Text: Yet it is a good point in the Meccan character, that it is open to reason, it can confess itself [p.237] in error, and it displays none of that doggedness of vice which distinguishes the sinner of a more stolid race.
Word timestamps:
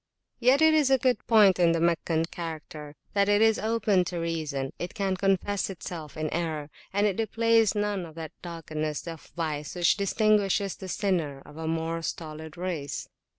Yet 0.39 0.63
it 0.63 0.73
is 0.73 0.89
a 0.89 0.97
good 0.97 1.19
point 1.27 1.59
in 1.59 1.73
the 1.73 1.79
Meccan 1.79 2.25
character, 2.25 2.95
that 3.13 3.29
it 3.29 3.39
is 3.39 3.59
open 3.59 4.03
to 4.05 4.17
reason, 4.17 4.73
it 4.79 4.95
can 4.95 5.15
confess 5.15 5.69
itself 5.69 6.15
[p.237] 6.15 6.23
in 6.29 6.33
error, 6.33 6.69
and 6.91 7.05
it 7.05 7.17
displays 7.17 7.75
none 7.75 8.07
of 8.07 8.15
that 8.15 8.31
doggedness 8.41 9.05
of 9.05 9.31
vice 9.35 9.75
which 9.75 9.97
distinguishes 9.97 10.75
the 10.75 10.87
sinner 10.89 11.43
of 11.45 11.55
a 11.57 11.67
more 11.67 12.01
stolid 12.01 12.57
race. 12.57 13.09